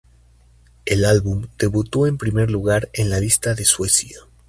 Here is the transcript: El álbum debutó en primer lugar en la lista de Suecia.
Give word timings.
El 0.87 1.05
álbum 1.05 1.45
debutó 1.59 2.07
en 2.07 2.17
primer 2.17 2.49
lugar 2.49 2.89
en 2.93 3.11
la 3.11 3.19
lista 3.19 3.53
de 3.53 3.65
Suecia. 3.65 4.17